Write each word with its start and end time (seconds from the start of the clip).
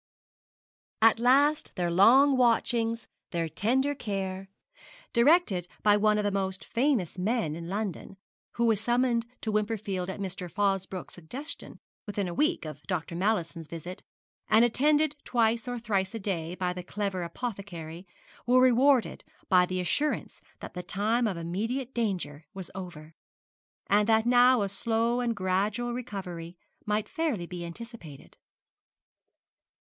At 1.03 1.19
last 1.19 1.75
their 1.75 1.91
long 1.91 2.35
watchings, 2.35 3.07
their 3.29 3.47
tender 3.47 3.93
care, 3.93 4.47
directed 5.13 5.67
by 5.83 5.95
one 5.95 6.17
of 6.17 6.23
the 6.23 6.31
most 6.31 6.65
famous 6.65 7.19
men 7.19 7.55
in 7.55 7.69
London 7.69 8.17
who 8.53 8.65
was 8.65 8.81
summoned 8.81 9.27
to 9.41 9.51
Wimperfield 9.51 10.09
at 10.09 10.19
Mr. 10.19 10.49
Fosbroke's 10.49 11.13
suggestion 11.13 11.79
within 12.07 12.27
a 12.27 12.33
week 12.33 12.65
of 12.65 12.81
Dr. 12.87 13.15
Mallison's 13.15 13.67
visit 13.67 14.01
and 14.47 14.65
attended 14.65 15.15
twice 15.23 15.67
or 15.67 15.77
thrice 15.77 16.15
a 16.15 16.19
day 16.19 16.55
by 16.55 16.73
the 16.73 16.81
clever 16.81 17.21
apothecary, 17.21 18.07
were 18.47 18.59
rewarded 18.59 19.23
by 19.49 19.67
the 19.67 19.79
assurance 19.79 20.41
that 20.61 20.73
the 20.73 20.81
time 20.81 21.27
of 21.27 21.37
immediate 21.37 21.93
danger 21.93 22.47
was 22.55 22.71
over, 22.73 23.13
and 23.85 24.09
that 24.09 24.25
now 24.25 24.63
a 24.63 24.67
slow 24.67 25.19
and 25.19 25.35
gradual 25.35 25.93
recovery 25.93 26.57
might 26.87 27.07
fairly 27.07 27.45
be 27.45 27.63
anticipated. 27.63 28.35